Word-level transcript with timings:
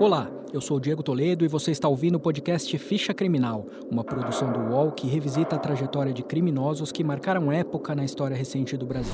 Olá, 0.00 0.30
eu 0.52 0.60
sou 0.60 0.78
Diego 0.78 1.02
Toledo 1.02 1.44
e 1.44 1.48
você 1.48 1.72
está 1.72 1.88
ouvindo 1.88 2.14
o 2.14 2.20
podcast 2.20 2.78
Ficha 2.78 3.12
Criminal, 3.12 3.66
uma 3.90 4.04
produção 4.04 4.52
do 4.52 4.60
UOL 4.60 4.92
que 4.92 5.08
revisita 5.08 5.56
a 5.56 5.58
trajetória 5.58 6.12
de 6.12 6.22
criminosos 6.22 6.92
que 6.92 7.02
marcaram 7.02 7.50
época 7.50 7.96
na 7.96 8.04
história 8.04 8.36
recente 8.36 8.76
do 8.76 8.86
Brasil. 8.86 9.12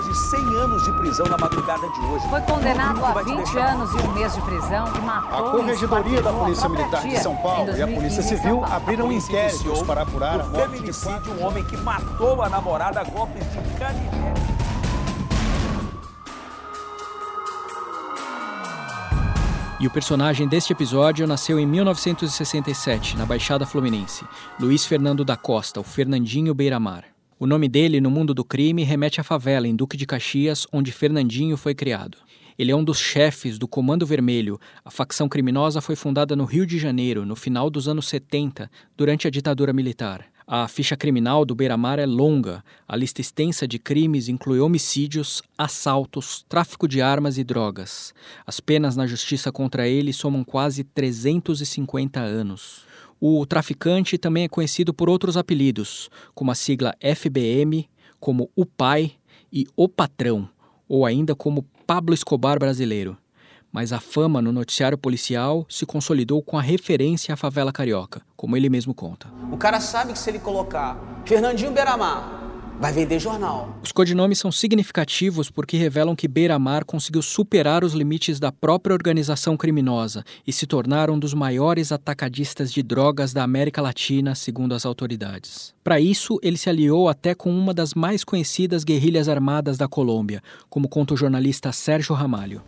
Mais 0.00 0.04
de 0.04 0.14
100 0.14 0.40
anos 0.56 0.82
de 0.84 0.92
prisão 0.92 1.26
na 1.26 1.36
madrugada 1.36 1.88
de 1.88 2.00
hoje. 2.00 2.28
Foi 2.28 2.40
condenado 2.42 3.04
a 3.04 3.12
Vai 3.12 3.24
te 3.24 3.30
20 3.30 3.36
deixar. 3.36 3.74
anos 3.74 3.90
e 3.92 3.96
um 3.96 4.12
mês 4.12 4.34
de 4.34 4.40
prisão 4.40 4.86
e 4.96 5.00
matou 5.00 5.48
A 5.48 5.50
Corregedoria 5.50 6.22
da 6.22 6.30
a 6.30 6.32
Polícia 6.32 6.68
Militar 6.68 7.02
de 7.02 7.18
São 7.18 7.36
Paulo 7.36 7.70
e 7.76 7.82
a 7.82 7.86
2015 7.86 7.94
Polícia 7.94 8.22
Civil 8.22 8.64
abriram 8.64 9.12
inquéritos 9.12 9.82
para 9.82 10.02
apurar 10.02 10.40
a 10.40 10.44
o 10.44 10.50
morte 10.50 10.70
de 10.70 10.76
feminicídio 10.76 11.10
quatro 11.12 11.32
de 11.34 11.38
um 11.38 11.46
homem 11.46 11.64
que 11.64 11.76
matou 11.76 12.42
a 12.42 12.48
namorada 12.48 13.00
a 13.00 13.04
golpes 13.04 13.44
de 13.44 13.78
canivete. 13.78 14.40
E 19.78 19.86
o 19.86 19.90
personagem 19.90 20.46
deste 20.46 20.74
episódio 20.74 21.26
nasceu 21.26 21.58
em 21.58 21.66
1967, 21.66 23.16
na 23.16 23.24
Baixada 23.24 23.64
Fluminense, 23.64 24.26
Luiz 24.58 24.84
Fernando 24.84 25.24
da 25.24 25.38
Costa, 25.38 25.80
o 25.80 25.82
Fernandinho 25.82 26.54
Beiramar. 26.54 27.09
O 27.42 27.46
nome 27.46 27.70
dele 27.70 28.02
no 28.02 28.10
mundo 28.10 28.34
do 28.34 28.44
crime 28.44 28.84
remete 28.84 29.18
à 29.18 29.24
favela 29.24 29.66
em 29.66 29.74
Duque 29.74 29.96
de 29.96 30.04
Caxias, 30.04 30.66
onde 30.70 30.92
Fernandinho 30.92 31.56
foi 31.56 31.74
criado. 31.74 32.18
Ele 32.58 32.70
é 32.70 32.76
um 32.76 32.84
dos 32.84 32.98
chefes 32.98 33.58
do 33.58 33.66
Comando 33.66 34.04
Vermelho. 34.04 34.60
A 34.84 34.90
facção 34.90 35.26
criminosa 35.26 35.80
foi 35.80 35.96
fundada 35.96 36.36
no 36.36 36.44
Rio 36.44 36.66
de 36.66 36.78
Janeiro, 36.78 37.24
no 37.24 37.34
final 37.34 37.70
dos 37.70 37.88
anos 37.88 38.08
70, 38.08 38.70
durante 38.94 39.26
a 39.26 39.30
ditadura 39.30 39.72
militar. 39.72 40.26
A 40.46 40.68
ficha 40.68 40.98
criminal 40.98 41.46
do 41.46 41.54
Beiramar 41.54 41.98
é 41.98 42.04
longa. 42.04 42.62
A 42.86 42.94
lista 42.94 43.22
extensa 43.22 43.66
de 43.66 43.78
crimes 43.78 44.28
inclui 44.28 44.60
homicídios, 44.60 45.40
assaltos, 45.56 46.44
tráfico 46.46 46.86
de 46.86 47.00
armas 47.00 47.38
e 47.38 47.42
drogas. 47.42 48.12
As 48.46 48.60
penas 48.60 48.96
na 48.96 49.06
justiça 49.06 49.50
contra 49.50 49.88
ele 49.88 50.12
somam 50.12 50.44
quase 50.44 50.84
350 50.84 52.20
anos. 52.20 52.89
O 53.22 53.44
traficante 53.44 54.16
também 54.16 54.44
é 54.44 54.48
conhecido 54.48 54.94
por 54.94 55.10
outros 55.10 55.36
apelidos, 55.36 56.08
como 56.34 56.50
a 56.50 56.54
sigla 56.54 56.94
FBM, 57.00 57.86
como 58.18 58.50
o 58.56 58.64
pai 58.64 59.12
e 59.52 59.66
o 59.76 59.86
patrão, 59.86 60.48
ou 60.88 61.04
ainda 61.04 61.34
como 61.34 61.66
Pablo 61.86 62.14
Escobar 62.14 62.58
brasileiro. 62.58 63.18
Mas 63.70 63.92
a 63.92 64.00
fama 64.00 64.40
no 64.40 64.50
noticiário 64.50 64.96
policial 64.96 65.66
se 65.68 65.84
consolidou 65.84 66.42
com 66.42 66.58
a 66.58 66.62
referência 66.62 67.34
à 67.34 67.36
favela 67.36 67.70
carioca, 67.70 68.22
como 68.34 68.56
ele 68.56 68.70
mesmo 68.70 68.94
conta. 68.94 69.28
O 69.52 69.56
cara 69.58 69.80
sabe 69.80 70.14
que 70.14 70.18
se 70.18 70.30
ele 70.30 70.38
colocar 70.38 71.22
Fernandinho 71.26 71.72
Beiramar, 71.72 72.39
vai 72.80 72.92
vender 72.94 73.20
jornal. 73.20 73.78
Os 73.82 73.92
codinomes 73.92 74.38
são 74.38 74.50
significativos 74.50 75.50
porque 75.50 75.76
revelam 75.76 76.16
que 76.16 76.26
Beiramar 76.26 76.86
conseguiu 76.86 77.20
superar 77.20 77.84
os 77.84 77.92
limites 77.92 78.40
da 78.40 78.50
própria 78.50 78.94
organização 78.94 79.54
criminosa 79.54 80.24
e 80.46 80.52
se 80.52 80.66
tornar 80.66 81.10
um 81.10 81.18
dos 81.18 81.34
maiores 81.34 81.92
atacadistas 81.92 82.72
de 82.72 82.82
drogas 82.82 83.34
da 83.34 83.44
América 83.44 83.82
Latina, 83.82 84.34
segundo 84.34 84.74
as 84.74 84.86
autoridades. 84.86 85.74
Para 85.84 86.00
isso, 86.00 86.38
ele 86.42 86.56
se 86.56 86.70
aliou 86.70 87.06
até 87.06 87.34
com 87.34 87.50
uma 87.50 87.74
das 87.74 87.92
mais 87.92 88.24
conhecidas 88.24 88.82
guerrilhas 88.82 89.28
armadas 89.28 89.76
da 89.76 89.86
Colômbia, 89.86 90.42
como 90.70 90.88
conta 90.88 91.12
o 91.12 91.16
jornalista 91.18 91.72
Sérgio 91.72 92.14
Ramalho. 92.14 92.62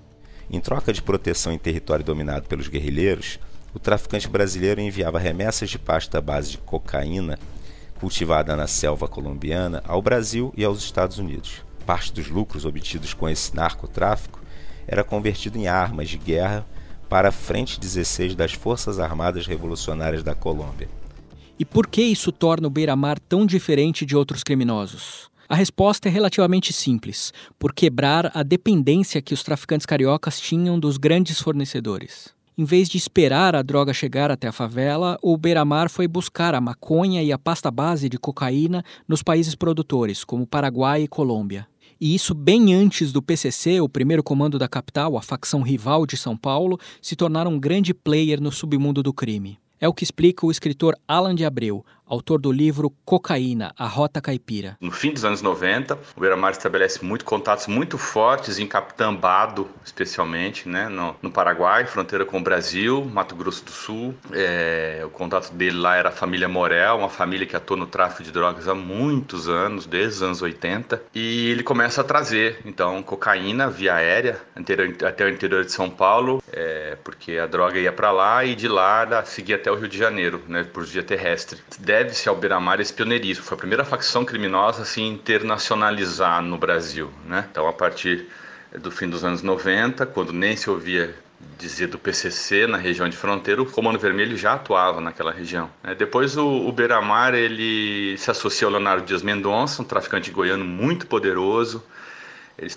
Em 0.50 0.60
troca 0.60 0.92
de 0.92 1.00
proteção 1.00 1.54
em 1.54 1.58
território 1.58 2.04
dominado 2.04 2.46
pelos 2.46 2.68
guerrilheiros, 2.68 3.38
o 3.74 3.78
traficante 3.78 4.28
brasileiro 4.28 4.82
enviava 4.82 5.18
remessas 5.18 5.70
de 5.70 5.78
pasta 5.78 6.18
à 6.18 6.20
base 6.20 6.50
de 6.50 6.58
cocaína 6.58 7.38
cultivada 8.02 8.56
na 8.56 8.66
selva 8.66 9.06
colombiana 9.06 9.80
ao 9.86 10.02
Brasil 10.02 10.52
e 10.56 10.64
aos 10.64 10.82
Estados 10.82 11.18
Unidos. 11.18 11.64
Parte 11.86 12.12
dos 12.12 12.26
lucros 12.26 12.64
obtidos 12.64 13.14
com 13.14 13.28
esse 13.28 13.54
narcotráfico 13.54 14.40
era 14.88 15.04
convertido 15.04 15.56
em 15.56 15.68
armas 15.68 16.08
de 16.08 16.18
guerra 16.18 16.66
para 17.08 17.28
a 17.28 17.32
Frente 17.32 17.78
16 17.78 18.34
das 18.34 18.54
Forças 18.54 18.98
Armadas 18.98 19.46
Revolucionárias 19.46 20.24
da 20.24 20.34
Colômbia. 20.34 20.88
E 21.56 21.64
por 21.64 21.86
que 21.86 22.02
isso 22.02 22.32
torna 22.32 22.66
o 22.66 22.70
Beiramar 22.70 23.20
tão 23.20 23.46
diferente 23.46 24.04
de 24.04 24.16
outros 24.16 24.42
criminosos? 24.42 25.30
A 25.48 25.54
resposta 25.54 26.08
é 26.08 26.10
relativamente 26.10 26.72
simples: 26.72 27.32
por 27.56 27.72
quebrar 27.72 28.32
a 28.34 28.42
dependência 28.42 29.22
que 29.22 29.32
os 29.32 29.44
traficantes 29.44 29.86
cariocas 29.86 30.40
tinham 30.40 30.76
dos 30.76 30.96
grandes 30.96 31.40
fornecedores. 31.40 32.34
Em 32.56 32.64
vez 32.64 32.86
de 32.86 32.98
esperar 32.98 33.56
a 33.56 33.62
droga 33.62 33.94
chegar 33.94 34.30
até 34.30 34.46
a 34.46 34.52
favela, 34.52 35.18
o 35.22 35.38
Beiramar 35.38 35.88
foi 35.88 36.06
buscar 36.06 36.54
a 36.54 36.60
maconha 36.60 37.22
e 37.22 37.32
a 37.32 37.38
pasta 37.38 37.70
base 37.70 38.10
de 38.10 38.18
cocaína 38.18 38.84
nos 39.08 39.22
países 39.22 39.54
produtores, 39.54 40.22
como 40.22 40.46
Paraguai 40.46 41.04
e 41.04 41.08
Colômbia. 41.08 41.66
E 41.98 42.14
isso 42.14 42.34
bem 42.34 42.74
antes 42.74 43.10
do 43.10 43.22
PCC, 43.22 43.80
o 43.80 43.88
primeiro 43.88 44.22
comando 44.22 44.58
da 44.58 44.68
capital, 44.68 45.16
a 45.16 45.22
facção 45.22 45.62
rival 45.62 46.04
de 46.04 46.14
São 46.14 46.36
Paulo, 46.36 46.78
se 47.00 47.16
tornar 47.16 47.46
um 47.46 47.58
grande 47.58 47.94
player 47.94 48.38
no 48.38 48.52
submundo 48.52 49.02
do 49.02 49.14
crime. 49.14 49.58
É 49.80 49.88
o 49.88 49.94
que 49.94 50.04
explica 50.04 50.44
o 50.44 50.50
escritor 50.50 50.94
Alan 51.08 51.34
de 51.34 51.46
Abreu, 51.46 51.82
autor 52.12 52.38
do 52.38 52.52
livro 52.52 52.92
Cocaína, 53.06 53.72
a 53.74 53.86
Rota 53.86 54.20
Caipira. 54.20 54.76
No 54.78 54.90
fim 54.90 55.14
dos 55.14 55.24
anos 55.24 55.40
90, 55.40 55.98
o 56.14 56.20
Beiramar 56.20 56.52
estabelece 56.52 57.02
muito 57.02 57.24
contatos 57.24 57.66
muito 57.66 57.96
fortes 57.96 58.58
em 58.58 58.66
Capitambado, 58.66 59.66
especialmente, 59.82 60.68
né, 60.68 60.90
no, 60.90 61.16
no 61.22 61.30
Paraguai, 61.30 61.86
fronteira 61.86 62.26
com 62.26 62.38
o 62.38 62.42
Brasil, 62.42 63.02
Mato 63.06 63.34
Grosso 63.34 63.64
do 63.64 63.70
Sul. 63.70 64.14
É, 64.30 65.00
o 65.06 65.08
contato 65.08 65.54
dele 65.54 65.78
lá 65.78 65.96
era 65.96 66.10
a 66.10 66.12
família 66.12 66.46
Morel, 66.46 66.98
uma 66.98 67.08
família 67.08 67.46
que 67.46 67.56
atua 67.56 67.78
no 67.78 67.86
tráfico 67.86 68.22
de 68.22 68.30
drogas 68.30 68.68
há 68.68 68.74
muitos 68.74 69.48
anos, 69.48 69.86
desde 69.86 70.16
os 70.16 70.22
anos 70.22 70.42
80. 70.42 71.02
E 71.14 71.48
ele 71.48 71.62
começa 71.62 72.02
a 72.02 72.04
trazer, 72.04 72.60
então, 72.66 73.02
cocaína 73.02 73.70
via 73.70 73.94
aérea 73.94 74.38
até 75.02 75.24
o 75.24 75.30
interior 75.30 75.64
de 75.64 75.72
São 75.72 75.88
Paulo, 75.88 76.44
é, 76.52 76.98
porque 77.02 77.38
a 77.38 77.46
droga 77.46 77.78
ia 77.78 77.90
para 77.90 78.10
lá 78.10 78.44
e 78.44 78.54
de 78.54 78.68
lá 78.68 79.24
seguia 79.24 79.56
até 79.56 79.72
o 79.72 79.76
Rio 79.76 79.88
de 79.88 79.96
Janeiro, 79.96 80.42
né, 80.46 80.62
por 80.62 80.84
via 80.84 81.02
terrestre. 81.02 81.58
Deve-se 82.02 82.28
ao 82.28 82.34
Beiramar 82.34 82.80
esse 82.80 82.92
pioneirismo. 82.92 83.44
Foi 83.44 83.54
a 83.54 83.58
primeira 83.58 83.84
facção 83.84 84.24
criminosa 84.24 84.82
a 84.82 84.84
se 84.84 85.00
internacionalizar 85.00 86.42
no 86.42 86.58
Brasil. 86.58 87.08
Né? 87.24 87.46
Então, 87.48 87.68
a 87.68 87.72
partir 87.72 88.26
do 88.76 88.90
fim 88.90 89.08
dos 89.08 89.22
anos 89.22 89.40
90, 89.40 90.04
quando 90.06 90.32
nem 90.32 90.56
se 90.56 90.68
ouvia 90.68 91.14
dizer 91.56 91.86
do 91.86 91.98
PCC 92.00 92.66
na 92.66 92.76
região 92.76 93.08
de 93.08 93.16
fronteira, 93.16 93.62
o 93.62 93.66
Comando 93.66 94.00
Vermelho 94.00 94.36
já 94.36 94.54
atuava 94.54 95.00
naquela 95.00 95.30
região. 95.30 95.70
né? 95.80 95.94
Depois 95.94 96.36
o, 96.36 96.44
o 96.44 96.72
Beiramar 96.72 97.34
ele 97.34 98.18
se 98.18 98.32
associa 98.32 98.66
ao 98.66 98.72
Leonardo 98.72 99.06
Dias 99.06 99.22
Mendonça, 99.22 99.80
um 99.80 99.84
traficante 99.84 100.32
goiano 100.32 100.64
muito 100.64 101.06
poderoso. 101.06 101.84
Eles 102.58 102.76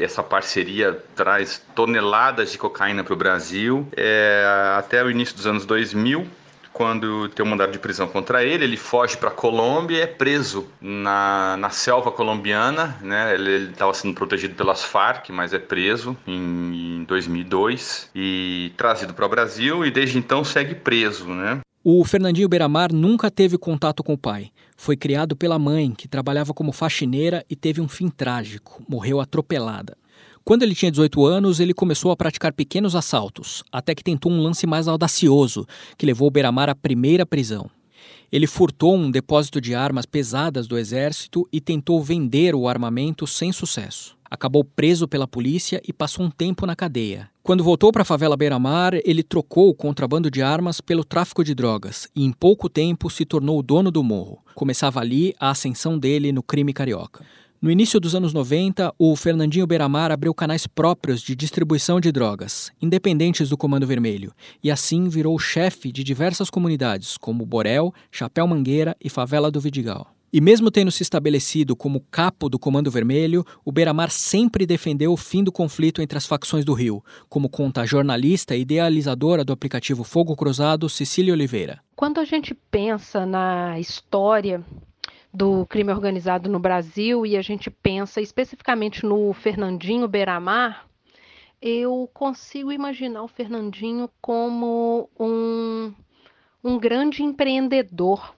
essa 0.00 0.22
parceria 0.22 0.98
traz 1.14 1.62
toneladas 1.74 2.50
de 2.52 2.56
cocaína 2.56 3.04
para 3.04 3.12
o 3.12 3.16
Brasil. 3.16 3.86
É, 3.94 4.74
até 4.78 5.04
o 5.04 5.10
início 5.10 5.36
dos 5.36 5.46
anos 5.46 5.66
2000, 5.66 6.26
quando 6.72 7.28
tem 7.28 7.44
um 7.44 7.48
mandado 7.48 7.72
de 7.72 7.78
prisão 7.78 8.08
contra 8.08 8.44
ele, 8.44 8.64
ele 8.64 8.76
foge 8.76 9.16
para 9.16 9.30
Colômbia 9.30 9.98
e 9.98 10.00
é 10.00 10.06
preso 10.06 10.66
na, 10.80 11.56
na 11.58 11.70
selva 11.70 12.10
colombiana. 12.10 12.96
Né? 13.00 13.34
Ele 13.34 13.70
estava 13.70 13.92
sendo 13.94 14.14
protegido 14.14 14.54
pelas 14.54 14.82
Farc, 14.82 15.30
mas 15.30 15.52
é 15.52 15.58
preso 15.58 16.16
em, 16.26 17.00
em 17.00 17.04
2002 17.04 18.10
e 18.14 18.72
trazido 18.76 19.14
para 19.14 19.26
o 19.26 19.28
Brasil 19.28 19.84
e 19.84 19.90
desde 19.90 20.18
então 20.18 20.44
segue 20.44 20.74
preso. 20.74 21.26
Né? 21.26 21.60
O 21.84 22.04
Fernandinho 22.04 22.48
Beiramar 22.48 22.92
nunca 22.92 23.30
teve 23.30 23.58
contato 23.58 24.02
com 24.02 24.14
o 24.14 24.18
pai. 24.18 24.50
Foi 24.76 24.96
criado 24.96 25.36
pela 25.36 25.58
mãe, 25.58 25.92
que 25.92 26.08
trabalhava 26.08 26.54
como 26.54 26.72
faxineira 26.72 27.44
e 27.50 27.56
teve 27.56 27.80
um 27.80 27.88
fim 27.88 28.08
trágico. 28.08 28.82
Morreu 28.88 29.20
atropelada. 29.20 29.96
Quando 30.44 30.64
ele 30.64 30.74
tinha 30.74 30.90
18 30.90 31.24
anos, 31.24 31.60
ele 31.60 31.72
começou 31.72 32.10
a 32.10 32.16
praticar 32.16 32.52
pequenos 32.52 32.96
assaltos, 32.96 33.62
até 33.70 33.94
que 33.94 34.02
tentou 34.02 34.30
um 34.32 34.42
lance 34.42 34.66
mais 34.66 34.88
audacioso, 34.88 35.64
que 35.96 36.04
levou 36.04 36.26
o 36.26 36.30
Beiramar 36.30 36.68
à 36.68 36.74
primeira 36.74 37.24
prisão. 37.24 37.70
Ele 38.30 38.46
furtou 38.46 38.96
um 38.96 39.10
depósito 39.10 39.60
de 39.60 39.74
armas 39.74 40.06
pesadas 40.06 40.66
do 40.66 40.76
exército 40.76 41.46
e 41.52 41.60
tentou 41.60 42.02
vender 42.02 42.54
o 42.54 42.66
armamento 42.66 43.26
sem 43.26 43.52
sucesso. 43.52 44.16
Acabou 44.28 44.64
preso 44.64 45.06
pela 45.06 45.28
polícia 45.28 45.80
e 45.86 45.92
passou 45.92 46.24
um 46.24 46.30
tempo 46.30 46.64
na 46.64 46.74
cadeia. 46.74 47.28
Quando 47.42 47.62
voltou 47.62 47.92
para 47.92 48.00
a 48.00 48.06
favela 48.06 48.36
Beira-Mar, 48.36 48.94
ele 49.04 49.22
trocou 49.22 49.68
o 49.68 49.74
contrabando 49.74 50.30
de 50.30 50.40
armas 50.40 50.80
pelo 50.80 51.04
tráfico 51.04 51.44
de 51.44 51.54
drogas 51.54 52.08
e, 52.16 52.24
em 52.24 52.32
pouco 52.32 52.70
tempo, 52.70 53.10
se 53.10 53.26
tornou 53.26 53.58
o 53.58 53.62
dono 53.62 53.90
do 53.90 54.02
morro. 54.02 54.38
Começava 54.54 55.00
ali 55.00 55.34
a 55.38 55.50
ascensão 55.50 55.98
dele 55.98 56.32
no 56.32 56.42
crime 56.42 56.72
carioca. 56.72 57.24
No 57.62 57.70
início 57.70 58.00
dos 58.00 58.16
anos 58.16 58.32
90, 58.32 58.92
o 58.98 59.14
Fernandinho 59.14 59.68
Beiramar 59.68 60.10
abriu 60.10 60.34
canais 60.34 60.66
próprios 60.66 61.22
de 61.22 61.36
distribuição 61.36 62.00
de 62.00 62.10
drogas, 62.10 62.72
independentes 62.82 63.50
do 63.50 63.56
Comando 63.56 63.86
Vermelho, 63.86 64.32
e 64.60 64.68
assim 64.68 65.08
virou 65.08 65.38
chefe 65.38 65.92
de 65.92 66.02
diversas 66.02 66.50
comunidades, 66.50 67.16
como 67.16 67.46
Borel, 67.46 67.94
Chapéu 68.10 68.48
Mangueira 68.48 68.96
e 69.00 69.08
Favela 69.08 69.48
do 69.48 69.60
Vidigal. 69.60 70.12
E 70.32 70.40
mesmo 70.40 70.72
tendo 70.72 70.90
se 70.90 71.04
estabelecido 71.04 71.76
como 71.76 72.04
capo 72.10 72.48
do 72.48 72.58
Comando 72.58 72.90
Vermelho, 72.90 73.46
o 73.64 73.70
Beiramar 73.70 74.10
sempre 74.10 74.66
defendeu 74.66 75.12
o 75.12 75.16
fim 75.16 75.44
do 75.44 75.52
conflito 75.52 76.02
entre 76.02 76.18
as 76.18 76.26
facções 76.26 76.64
do 76.64 76.74
Rio, 76.74 77.00
como 77.28 77.48
conta 77.48 77.82
a 77.82 77.86
jornalista 77.86 78.56
e 78.56 78.62
idealizadora 78.62 79.44
do 79.44 79.52
aplicativo 79.52 80.02
Fogo 80.02 80.34
Cruzado, 80.34 80.88
Cecília 80.88 81.32
Oliveira. 81.32 81.78
Quando 81.94 82.18
a 82.18 82.24
gente 82.24 82.54
pensa 82.72 83.24
na 83.24 83.78
história 83.78 84.64
do 85.32 85.64
crime 85.66 85.92
organizado 85.92 86.50
no 86.50 86.58
Brasil 86.58 87.24
e 87.24 87.36
a 87.36 87.42
gente 87.42 87.70
pensa 87.70 88.20
especificamente 88.20 89.06
no 89.06 89.32
Fernandinho 89.32 90.06
Beiramar, 90.06 90.86
eu 91.60 92.10
consigo 92.12 92.70
imaginar 92.70 93.22
o 93.22 93.28
Fernandinho 93.28 94.10
como 94.20 95.08
um, 95.18 95.94
um 96.62 96.78
grande 96.78 97.22
empreendedor 97.22 98.34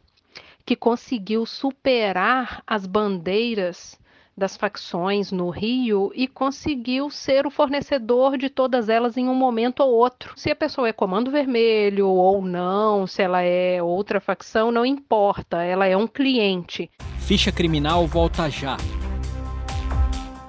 que 0.64 0.76
conseguiu 0.76 1.44
superar 1.44 2.62
as 2.67 2.87
bandeiras 2.87 3.99
das 4.37 4.57
facções 4.57 5.31
no 5.31 5.49
Rio 5.51 6.11
e 6.15 6.27
conseguiu 6.27 7.09
ser 7.11 7.47
o 7.47 7.51
fornecedor 7.51 8.37
de 8.37 8.51
todas 8.51 8.89
elas 8.89 9.17
em 9.17 9.29
um 9.29 9.35
momento 9.35 9.81
ou 9.81 9.93
outro. 9.93 10.33
Se 10.37 10.51
a 10.51 10.57
pessoa 10.57 10.89
é 10.89 10.93
Comando 10.93 11.31
Vermelho 11.31 12.09
ou 12.09 12.43
não, 12.43 13.07
se 13.07 13.23
ela 13.23 13.43
é 13.43 13.83
outra 13.83 14.21
facção, 14.21 14.73
não 14.73 14.85
importa, 14.85 15.63
ela 15.63 15.87
é 15.87 15.97
um 15.97 16.07
cliente. 16.07 16.91
Ficha 17.19 17.51
Criminal 17.53 18.07
volta 18.07 18.51
já. 18.51 18.77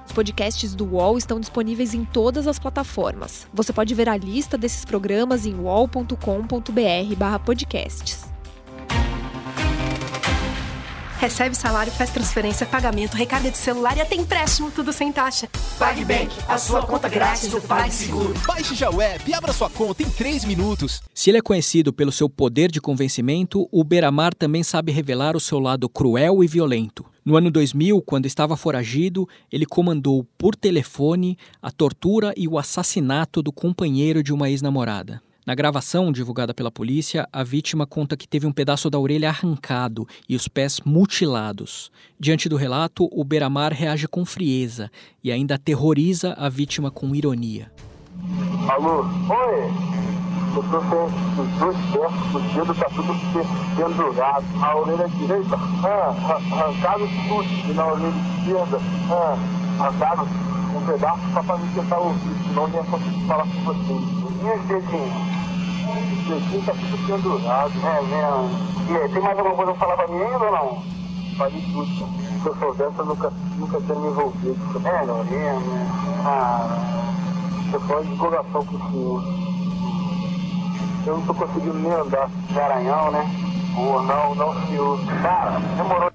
Os 0.04 0.12
podcasts 0.12 0.74
do 0.74 0.84
UOL 0.84 1.16
estão 1.16 1.38
disponíveis 1.38 1.94
em 1.94 2.04
todas 2.04 2.46
as 2.46 2.58
plataformas. 2.58 3.46
Você 3.52 3.72
pode 3.72 3.94
ver 3.94 4.08
a 4.08 4.16
lista 4.16 4.58
desses 4.58 4.84
programas 4.84 5.46
em 5.46 5.54
uol.com.br/podcasts. 5.54 8.25
Recebe 11.26 11.56
salário, 11.56 11.90
faz 11.90 12.10
transferência, 12.10 12.64
pagamento, 12.64 13.16
recarga 13.16 13.50
de 13.50 13.58
celular 13.58 13.96
e 13.96 14.00
até 14.00 14.14
empréstimo, 14.14 14.70
tudo 14.70 14.92
sem 14.92 15.10
taxa. 15.10 15.48
PagBank, 15.76 16.30
a 16.46 16.56
sua 16.56 16.86
conta 16.86 17.08
grátis 17.08 17.50
do 17.50 17.60
PagSeguro. 17.60 18.32
Baixe 18.46 18.76
já 18.76 18.88
o 18.88 19.02
app 19.02 19.28
e 19.28 19.34
abra 19.34 19.52
sua 19.52 19.68
conta 19.68 20.04
em 20.04 20.08
3 20.08 20.44
minutos. 20.44 21.02
Se 21.12 21.28
ele 21.28 21.38
é 21.38 21.42
conhecido 21.42 21.92
pelo 21.92 22.12
seu 22.12 22.30
poder 22.30 22.70
de 22.70 22.80
convencimento, 22.80 23.68
o 23.72 23.82
Beramar 23.82 24.32
também 24.36 24.62
sabe 24.62 24.92
revelar 24.92 25.34
o 25.34 25.40
seu 25.40 25.58
lado 25.58 25.88
cruel 25.88 26.44
e 26.44 26.46
violento. 26.46 27.04
No 27.24 27.36
ano 27.36 27.50
2000, 27.50 28.00
quando 28.02 28.26
estava 28.26 28.56
foragido, 28.56 29.28
ele 29.50 29.66
comandou 29.66 30.24
por 30.38 30.54
telefone 30.54 31.36
a 31.60 31.72
tortura 31.72 32.32
e 32.36 32.46
o 32.46 32.56
assassinato 32.56 33.42
do 33.42 33.50
companheiro 33.50 34.22
de 34.22 34.32
uma 34.32 34.48
ex-namorada. 34.48 35.20
Na 35.46 35.54
gravação 35.54 36.10
divulgada 36.10 36.52
pela 36.52 36.72
polícia, 36.72 37.28
a 37.32 37.44
vítima 37.44 37.86
conta 37.86 38.16
que 38.16 38.26
teve 38.26 38.48
um 38.48 38.52
pedaço 38.52 38.90
da 38.90 38.98
orelha 38.98 39.28
arrancado 39.28 40.04
e 40.28 40.34
os 40.34 40.48
pés 40.48 40.80
mutilados. 40.84 41.92
Diante 42.18 42.48
do 42.48 42.56
relato, 42.56 43.08
o 43.12 43.22
Beramar 43.22 43.72
reage 43.72 44.08
com 44.08 44.24
frieza 44.24 44.90
e 45.22 45.30
ainda 45.30 45.54
aterroriza 45.54 46.34
a 46.36 46.48
vítima 46.48 46.90
com 46.90 47.14
ironia. 47.14 47.70
Alô? 48.68 49.04
Oi? 49.04 49.70
Eu 50.56 50.62
tô 50.64 50.80
sem 50.80 51.44
os 51.44 51.58
dois 51.60 51.76
pés, 51.92 52.70
os 52.70 52.78
tá 52.78 52.86
tudo 52.86 53.14
pendurado. 53.76 54.44
A 54.60 54.76
orelha 54.76 55.08
direita, 55.10 55.56
ah, 55.84 56.42
arrancado 56.50 57.08
tudo. 57.28 57.70
E 57.70 57.72
na 57.72 57.86
orelha 57.86 58.12
esquerda, 58.40 58.80
ah, 59.12 59.38
arrancado 59.78 60.22
um 60.76 60.86
pedaço 60.86 61.22
só 61.32 61.42
pra 61.44 61.56
me 61.56 61.72
tentar 61.72 61.98
ouvir, 61.98 62.36
senão 62.48 62.66
nem 62.66 62.76
ia 62.78 62.84
conseguir 62.84 63.26
falar 63.28 63.44
com 63.44 63.62
vocês. 63.62 64.16
E 64.42 64.74
os 64.74 65.35
tá 66.64 66.72
pendurado. 67.06 67.72
É 67.84 68.02
mesmo. 68.02 68.90
E 68.90 68.96
aí, 68.96 69.08
tem 69.08 69.22
mais 69.22 69.38
alguma 69.38 69.56
coisa 69.56 69.72
pra 69.72 69.80
falar 69.80 69.96
pra 69.96 70.08
mim 70.08 70.22
ainda 70.22 70.44
ou 70.44 70.52
não? 70.52 70.82
Falei 71.36 71.60
tudo. 71.72 71.86
Se 72.42 72.46
eu 72.46 72.56
soubesse, 72.56 72.98
eu 72.98 73.06
nunca, 73.06 73.32
nunca 73.56 73.80
tinha 73.80 73.98
me 73.98 74.08
envolvido. 74.08 74.88
É, 74.88 75.06
não 75.06 75.24
mesmo. 75.24 75.62
Ah, 76.24 77.12
eu 77.72 77.80
sou 77.80 78.04
de 78.04 78.16
coração 78.16 78.64
pro 78.64 78.78
senhor. 78.90 79.22
Eu 81.06 81.18
não 81.18 81.26
tô 81.26 81.34
conseguindo 81.34 81.74
nem 81.74 81.92
andar. 81.92 82.30
Garanhão, 82.52 83.10
né? 83.10 83.24
Pô, 83.74 84.02
não, 84.02 84.34
não, 84.34 84.66
senhor. 84.66 84.98
Cara, 85.22 85.60
demorou. 85.76 86.10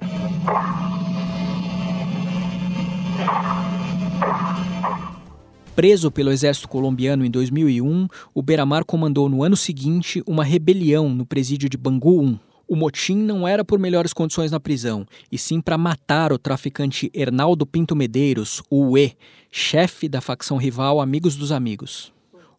Preso 5.76 6.12
pelo 6.12 6.32
exército 6.32 6.68
colombiano 6.68 7.26
em 7.26 7.32
2001, 7.32 8.08
o 8.34 8.42
Beramar 8.42 8.84
comandou 8.84 9.30
no 9.30 9.42
ano 9.42 9.56
seguinte 9.56 10.22
uma 10.28 10.44
rebelião 10.44 11.10
no 11.10 11.26
presídio 11.26 11.70
de 11.70 11.78
Bangu 11.78 12.22
1. 12.22 12.40
O 12.68 12.76
motim 12.76 13.16
não 13.16 13.48
era 13.48 13.64
por 13.64 13.80
melhores 13.80 14.12
condições 14.12 14.52
na 14.52 14.60
prisão, 14.60 15.06
e 15.32 15.38
sim 15.38 15.62
para 15.62 15.78
matar 15.78 16.34
o 16.34 16.38
traficante 16.38 17.10
Hernaldo 17.14 17.66
Pinto 17.66 17.96
Medeiros, 17.96 18.62
o 18.70 18.92
UE, 18.92 19.14
chefe 19.50 20.10
da 20.10 20.20
facção 20.20 20.58
rival 20.58 21.00
Amigos 21.00 21.38
dos 21.38 21.54
Amigos. 21.54 22.12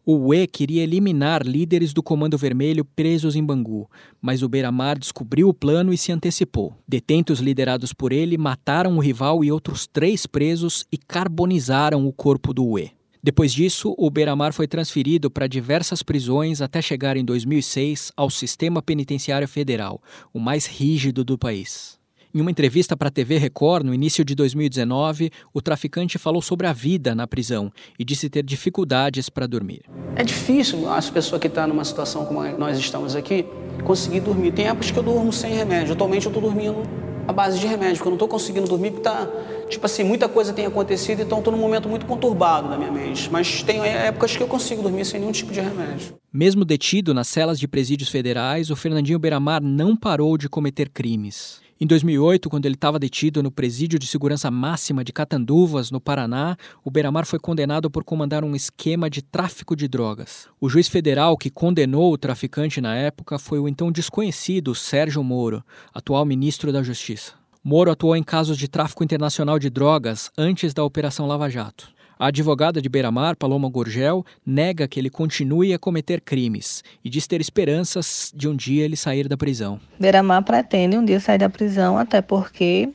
O 0.03 0.29
UE 0.29 0.47
queria 0.47 0.83
eliminar 0.83 1.43
líderes 1.43 1.93
do 1.93 2.01
Comando 2.01 2.37
Vermelho 2.37 2.83
presos 2.83 3.35
em 3.35 3.43
Bangu, 3.43 3.87
mas 4.19 4.41
o 4.41 4.49
Beiramar 4.49 4.97
descobriu 4.97 5.49
o 5.49 5.53
plano 5.53 5.93
e 5.93 5.97
se 5.99 6.11
antecipou. 6.11 6.75
Detentos 6.87 7.39
liderados 7.39 7.93
por 7.93 8.11
ele 8.11 8.39
mataram 8.39 8.97
o 8.97 8.99
rival 8.99 9.43
e 9.43 9.51
outros 9.51 9.85
três 9.85 10.25
presos 10.25 10.83
e 10.91 10.97
carbonizaram 10.97 12.07
o 12.07 12.11
corpo 12.11 12.53
do 12.53 12.65
UE. 12.65 12.91
Depois 13.23 13.53
disso, 13.53 13.95
o 13.97 14.09
Beiramar 14.09 14.51
foi 14.51 14.67
transferido 14.67 15.31
para 15.31 15.47
diversas 15.47 16.03
prisões 16.03 16.61
até 16.61 16.81
chegar 16.81 17.15
em 17.15 17.23
2006 17.23 18.11
ao 18.17 18.29
Sistema 18.29 18.81
Penitenciário 18.81 19.47
Federal, 19.47 20.01
o 20.33 20.39
mais 20.41 20.65
rígido 20.65 21.23
do 21.23 21.37
país. 21.37 21.97
Em 22.35 22.41
uma 22.41 22.51
entrevista 22.51 22.97
para 22.97 23.07
a 23.07 23.11
TV 23.11 23.37
Record, 23.37 23.85
no 23.85 23.93
início 23.93 24.25
de 24.25 24.35
2019, 24.35 25.31
o 25.53 25.61
traficante 25.61 26.17
falou 26.17 26.41
sobre 26.41 26.67
a 26.67 26.73
vida 26.73 27.15
na 27.15 27.25
prisão 27.25 27.71
e 27.97 28.03
disse 28.03 28.29
ter 28.29 28.43
dificuldades 28.43 29.29
para 29.29 29.47
dormir. 29.47 29.83
É 30.17 30.23
difícil 30.23 30.91
as 30.91 31.09
pessoas 31.09 31.39
que 31.39 31.47
estão 31.47 31.65
numa 31.67 31.85
situação 31.85 32.25
como 32.25 32.43
nós 32.57 32.77
estamos 32.77 33.15
aqui 33.15 33.45
conseguir 33.85 34.19
dormir. 34.19 34.51
Tem 34.51 34.67
épocas 34.67 34.91
que 34.91 34.99
eu 34.99 35.03
durmo 35.03 35.31
sem 35.31 35.53
remédio. 35.53 35.93
Atualmente 35.93 36.25
eu 36.25 36.29
estou 36.29 36.43
dormindo 36.43 36.83
à 37.27 37.33
base 37.33 37.59
de 37.59 37.67
remédio, 37.67 37.95
porque 37.95 38.07
eu 38.07 38.11
não 38.11 38.15
estou 38.15 38.27
conseguindo 38.27 38.67
dormir 38.67 38.91
porque 38.91 39.03
tá, 39.03 39.27
tipo 39.69 39.85
assim, 39.85 40.03
muita 40.03 40.27
coisa 40.27 40.53
tem 40.53 40.65
acontecido, 40.65 41.21
então 41.21 41.39
estou 41.39 41.51
num 41.51 41.59
momento 41.59 41.87
muito 41.87 42.05
conturbado 42.05 42.69
na 42.69 42.77
minha 42.77 42.91
mente. 42.91 43.29
Mas 43.31 43.63
tem 43.63 43.81
épocas 43.81 44.35
que 44.35 44.43
eu 44.43 44.47
consigo 44.47 44.81
dormir 44.81 45.05
sem 45.05 45.19
nenhum 45.19 45.31
tipo 45.31 45.51
de 45.51 45.61
remédio. 45.61 46.15
Mesmo 46.31 46.65
detido 46.65 47.13
nas 47.13 47.27
celas 47.27 47.59
de 47.59 47.67
presídios 47.67 48.09
federais, 48.09 48.69
o 48.69 48.75
Fernandinho 48.75 49.19
Beiramar 49.19 49.61
não 49.61 49.95
parou 49.95 50.37
de 50.37 50.49
cometer 50.49 50.89
crimes. 50.89 51.62
Em 51.81 51.87
2008, 51.87 52.49
quando 52.49 52.65
ele 52.65 52.75
estava 52.75 52.99
detido 52.99 53.41
no 53.41 53.51
presídio 53.51 53.97
de 53.97 54.05
segurança 54.05 54.51
máxima 54.51 55.03
de 55.03 55.11
Catanduvas, 55.11 55.89
no 55.89 55.99
Paraná, 55.99 56.55
o 56.83 56.91
Beiramar 56.91 57.25
foi 57.25 57.39
condenado 57.39 57.89
por 57.89 58.03
comandar 58.03 58.43
um 58.43 58.55
esquema 58.55 59.09
de 59.09 59.23
tráfico 59.23 59.75
de 59.75 59.87
drogas. 59.87 60.47
O 60.61 60.69
juiz 60.69 60.87
federal 60.87 61.35
que 61.35 61.49
condenou 61.49 62.13
o 62.13 62.17
traficante 62.17 62.79
na 62.79 62.95
época 62.95 63.39
foi 63.39 63.59
o 63.59 63.67
então 63.67 63.91
desconhecido 63.91 64.75
Sérgio 64.75 65.23
Moro, 65.23 65.63
atual 65.93 66.25
ministro 66.25 66.71
da 66.71 66.83
Justiça. 66.83 67.33
Moro 67.63 67.89
atuou 67.89 68.15
em 68.15 68.23
casos 68.23 68.57
de 68.57 68.67
tráfico 68.67 69.03
internacional 69.03 69.57
de 69.57 69.69
drogas 69.69 70.29
antes 70.37 70.73
da 70.73 70.83
Operação 70.83 71.25
Lava 71.25 71.49
Jato. 71.49 71.91
A 72.23 72.27
advogada 72.27 72.81
de 72.81 72.87
Beiramar, 72.87 73.35
Paloma 73.35 73.67
Gorgel, 73.67 74.25
nega 74.45 74.87
que 74.87 74.97
ele 74.97 75.09
continue 75.09 75.73
a 75.73 75.77
cometer 75.77 76.21
crimes 76.21 76.81
e 77.03 77.09
diz 77.09 77.27
ter 77.27 77.41
esperanças 77.41 78.31
de 78.33 78.47
um 78.47 78.55
dia 78.55 78.85
ele 78.85 78.95
sair 78.95 79.27
da 79.27 79.35
prisão. 79.35 79.77
Beiramar 79.99 80.41
pretende 80.41 80.97
um 80.97 81.03
dia 81.03 81.19
sair 81.19 81.39
da 81.39 81.49
prisão, 81.49 81.97
até 81.97 82.21
porque 82.21 82.87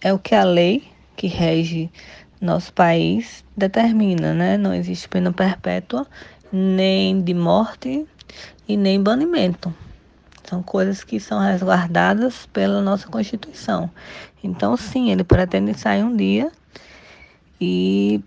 é 0.00 0.12
o 0.12 0.18
que 0.18 0.34
a 0.34 0.42
lei 0.42 0.82
que 1.14 1.28
rege 1.28 1.92
nosso 2.40 2.72
país 2.72 3.44
determina, 3.56 4.34
né? 4.34 4.58
Não 4.58 4.74
existe 4.74 5.08
pena 5.08 5.32
perpétua, 5.32 6.04
nem 6.52 7.22
de 7.22 7.34
morte 7.34 8.04
e 8.66 8.76
nem 8.76 9.00
banimento. 9.00 9.72
São 10.42 10.60
coisas 10.60 11.04
que 11.04 11.20
são 11.20 11.38
resguardadas 11.38 12.46
pela 12.52 12.82
nossa 12.82 13.06
Constituição. 13.06 13.88
Então, 14.42 14.76
sim, 14.76 15.12
ele 15.12 15.22
pretende 15.22 15.72
sair 15.78 16.02
um 16.02 16.16
dia 16.16 16.50
e 17.60 18.20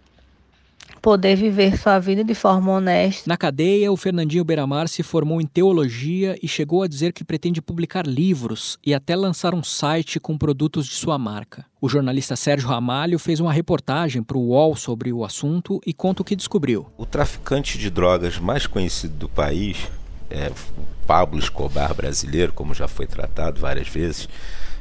poder 1.05 1.35
viver 1.35 1.77
sua 1.77 1.99
vida 1.99 2.23
de 2.23 2.33
forma 2.33 2.71
honesta. 2.71 3.29
Na 3.29 3.37
cadeia, 3.37 3.91
o 3.91 3.95
Fernandinho 3.95 4.43
Beiramar 4.43 4.87
se 4.87 5.03
formou 5.03 5.39
em 5.39 5.45
teologia 5.45 6.35
e 6.41 6.47
chegou 6.47 6.81
a 6.81 6.87
dizer 6.87 7.13
que 7.13 7.23
pretende 7.23 7.61
publicar 7.61 8.07
livros 8.07 8.79
e 8.83 8.91
até 8.91 9.15
lançar 9.15 9.53
um 9.53 9.61
site 9.61 10.19
com 10.19 10.35
produtos 10.35 10.87
de 10.87 10.93
sua 10.93 11.19
marca. 11.19 11.63
O 11.79 11.87
jornalista 11.87 12.35
Sérgio 12.35 12.67
Ramalho 12.67 13.19
fez 13.19 13.39
uma 13.39 13.53
reportagem 13.53 14.23
para 14.23 14.35
o 14.35 14.47
UOL 14.47 14.75
sobre 14.75 15.13
o 15.13 15.23
assunto 15.23 15.79
e 15.85 15.93
conta 15.93 16.23
o 16.23 16.25
que 16.25 16.35
descobriu. 16.35 16.87
O 16.97 17.05
traficante 17.05 17.77
de 17.77 17.91
drogas 17.91 18.39
mais 18.39 18.65
conhecido 18.65 19.13
do 19.13 19.29
país, 19.29 19.77
é, 20.27 20.51
o 20.75 21.05
Pablo 21.05 21.37
Escobar 21.37 21.93
brasileiro, 21.93 22.51
como 22.51 22.73
já 22.73 22.87
foi 22.87 23.05
tratado 23.05 23.61
várias 23.61 23.87
vezes, 23.87 24.27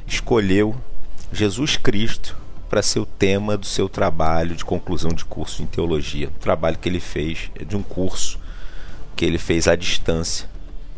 escolheu 0.07 0.75
Jesus 1.31 1.77
Cristo 1.77 2.35
para 2.69 2.81
ser 2.81 2.99
o 2.99 3.05
tema 3.05 3.57
do 3.57 3.65
seu 3.65 3.87
trabalho 3.87 4.55
de 4.55 4.65
conclusão 4.65 5.11
de 5.11 5.23
curso 5.25 5.61
em 5.61 5.65
teologia. 5.65 6.27
O 6.27 6.39
trabalho 6.39 6.77
que 6.77 6.89
ele 6.89 6.99
fez 6.99 7.51
é 7.59 7.63
de 7.63 7.75
um 7.75 7.83
curso 7.83 8.39
que 9.15 9.23
ele 9.23 9.37
fez 9.37 9.67
à 9.67 9.75
distância 9.75 10.47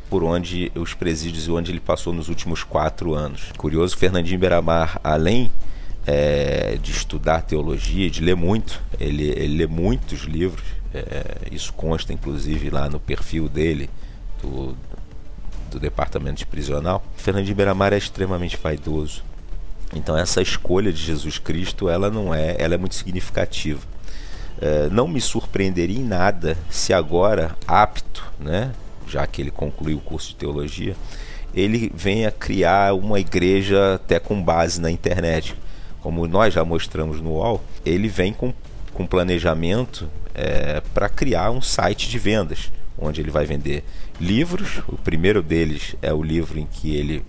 por 0.10 0.24
onde 0.24 0.72
os 0.76 0.94
presídios 0.94 1.48
e 1.48 1.52
onde 1.52 1.72
ele 1.72 1.80
passou 1.80 2.14
nos 2.14 2.30
últimos 2.30 2.64
quatro 2.64 3.14
anos. 3.14 3.52
Curioso, 3.58 3.98
Fernandinho 3.98 4.40
Beiramar, 4.40 5.00
além 5.04 5.52
é, 6.06 6.78
de 6.82 6.92
estudar 6.92 7.42
teologia, 7.42 8.10
de 8.10 8.22
ler 8.22 8.36
muito, 8.36 8.82
ele, 9.00 9.26
ele 9.26 9.58
lê 9.58 9.68
muitos 9.68 10.22
livros, 10.22 10.64
é, 10.94 11.50
isso 11.52 11.74
consta 11.74 12.14
inclusive 12.14 12.70
lá 12.70 12.90
no 12.90 13.00
perfil 13.00 13.50
dele, 13.50 13.90
do, 14.42 14.78
do 15.70 15.80
departamento 15.80 16.38
de 16.38 16.46
prisional. 16.46 17.04
Fernandinho 17.18 17.56
Beiramar 17.56 17.92
é 17.92 17.98
extremamente 17.98 18.58
vaidoso. 18.58 19.24
Então 19.94 20.18
essa 20.18 20.42
escolha 20.42 20.92
de 20.92 21.02
Jesus 21.02 21.38
Cristo, 21.38 21.90
ela 21.90 22.10
não 22.10 22.34
é, 22.34 22.56
ela 22.60 22.76
é 22.76 22.78
muito 22.78 22.96
significativa. 22.96 23.82
É, 24.60 24.90
não 24.90 25.08
me 25.08 25.22
surpreenderia 25.22 26.00
em 26.00 26.04
nada 26.04 26.58
se 26.70 26.94
agora, 26.94 27.56
apto, 27.68 28.26
né, 28.40 28.72
já 29.08 29.26
que 29.26 29.42
ele 29.42 29.52
concluiu 29.52 29.98
o 29.98 30.02
curso 30.02 30.30
de 30.30 30.36
teologia, 30.36 30.96
ele 31.54 31.92
venha 31.96 32.32
criar 32.32 32.94
uma 32.94 33.20
igreja 33.20 33.96
até 33.96 34.20
com 34.20 34.42
base 34.42 34.82
na 34.82 34.92
internet. 34.92 35.56
Como 36.02 36.28
nós 36.28 36.54
já 36.54 36.64
mostramos 36.64 37.22
no 37.22 37.32
UOL, 37.32 37.64
ele 37.86 38.08
vem 38.08 38.34
com, 38.34 38.54
com 38.94 39.06
planejamento 39.06 40.10
é, 40.34 40.82
para 40.94 41.10
criar 41.10 41.52
um 41.52 41.62
site 41.62 42.10
de 42.10 42.20
vendas, 42.20 42.72
onde 42.98 43.22
ele 43.22 43.32
vai 43.32 43.46
vender 43.46 43.84
livros. 44.20 44.82
O 44.88 44.98
primeiro 44.98 45.42
deles 45.42 45.96
é 46.02 46.14
o 46.14 46.22
livro 46.22 46.60
em 46.60 46.66
que 46.66 46.96
ele, 46.96 47.24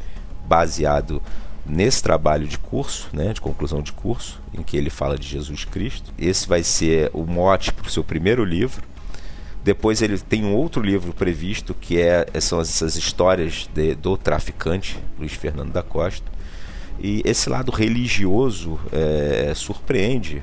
baseado 0.46 1.22
nesse 1.68 2.02
trabalho 2.02 2.46
de 2.46 2.58
curso, 2.58 3.08
né, 3.12 3.32
de 3.32 3.40
conclusão 3.40 3.82
de 3.82 3.92
curso, 3.92 4.40
em 4.54 4.62
que 4.62 4.76
ele 4.76 4.90
fala 4.90 5.18
de 5.18 5.28
Jesus 5.28 5.64
Cristo. 5.64 6.12
Esse 6.18 6.48
vai 6.48 6.62
ser 6.62 7.10
o 7.12 7.24
mote 7.24 7.72
para 7.72 7.86
o 7.86 7.90
seu 7.90 8.02
primeiro 8.02 8.44
livro. 8.44 8.82
Depois 9.62 10.00
ele 10.00 10.18
tem 10.18 10.44
um 10.44 10.54
outro 10.54 10.80
livro 10.80 11.12
previsto 11.12 11.74
que 11.74 12.00
é, 12.00 12.26
são 12.40 12.60
essas 12.60 12.96
histórias 12.96 13.68
de, 13.74 13.94
do 13.94 14.16
traficante 14.16 14.98
Luiz 15.18 15.32
Fernando 15.32 15.72
da 15.72 15.82
Costa. 15.82 16.30
E 16.98 17.22
esse 17.24 17.50
lado 17.50 17.70
religioso 17.70 18.80
é, 18.90 19.52
surpreende, 19.54 20.42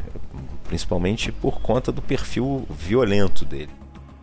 principalmente 0.68 1.32
por 1.32 1.60
conta 1.60 1.92
do 1.92 2.02
perfil 2.02 2.68
violento 2.70 3.44
dele. 3.44 3.72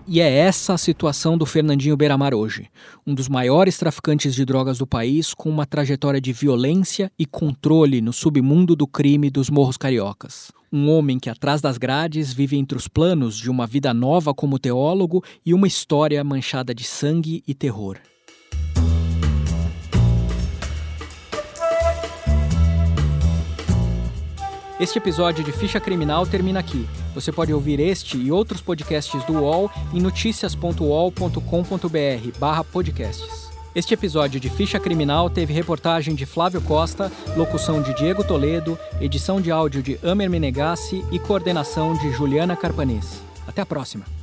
E 0.06 0.21
é 0.21 0.28
essa 0.28 0.75
a 0.75 0.78
situação 0.78 1.38
do 1.38 1.47
Fernandinho 1.47 1.97
Beiramar 1.97 2.35
hoje, 2.35 2.68
um 3.06 3.14
dos 3.14 3.28
maiores 3.28 3.78
traficantes 3.78 4.35
de 4.35 4.44
drogas 4.44 4.78
do 4.78 4.87
país, 4.87 5.32
com 5.32 5.49
uma 5.49 5.64
trajetória 5.64 6.21
de 6.21 6.32
violência 6.32 7.11
e 7.18 7.25
controle 7.25 8.00
no 8.00 8.12
submundo 8.12 8.75
do 8.75 8.87
crime 8.87 9.30
dos 9.30 9.49
morros 9.49 9.76
cariocas. 9.76 10.50
Um 10.73 10.90
homem 10.90 11.21
que, 11.21 11.30
atrás 11.30 11.61
das 11.61 11.78
grades, 11.78 12.32
vive 12.32 12.56
entre 12.56 12.76
os 12.76 12.88
planos 12.88 13.37
de 13.37 13.49
uma 13.49 13.66
vida 13.66 13.94
nova 13.94 14.35
como 14.35 14.59
teólogo 14.59 15.23
e 15.47 15.54
uma 15.54 15.66
história 15.66 16.23
manchada 16.25 16.75
de 16.75 16.85
sangue 16.85 17.42
e 17.47 17.54
terror. 17.54 17.99
Este 24.83 24.99
episódio 24.99 25.45
de 25.45 25.53
Ficha 25.53 25.79
Criminal 25.79 26.27
termina 26.27 26.59
aqui. 26.59 26.89
Você 27.15 27.31
pode 27.31 27.55
ouvir 27.55 27.79
este 27.79 28.19
e 28.19 28.33
outros 28.33 28.61
podcasts 28.61 29.23
do 29.23 29.35
UOL 29.35 29.71
em 29.95 30.01
noticias.uol.com.br 30.01 32.69
podcasts. 32.73 33.53
Este 33.77 33.95
episódio 33.95 34.41
de 34.41 34.51
Ficha 34.51 34.81
Criminal 34.81 35.31
teve 35.31 35.55
reportagem 35.55 36.17
de 36.17 36.27
Flávio 36.27 36.61
Costa, 36.61 37.12
locução 37.37 37.81
de 37.81 37.95
Diego 37.95 38.25
Toledo, 38.25 38.77
edição 39.01 39.41
de 39.41 39.53
áudio 39.53 39.85
de 39.85 40.01
Amer 40.03 40.29
Menegassi 40.29 41.05
e 41.12 41.19
coordenação 41.21 41.95
de 41.95 42.11
Juliana 42.11 42.57
Carpanês. 42.57 43.23
Até 43.47 43.62
a 43.62 43.67
próxima! 43.67 44.22